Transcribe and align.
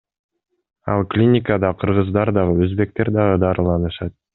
Ал 0.93 1.03
клиникада 1.11 1.71
кыргыздар 1.85 2.35
дагы, 2.41 2.59
өзбектер 2.67 3.17
дагы 3.21 3.41
дарыланышат. 3.49 4.23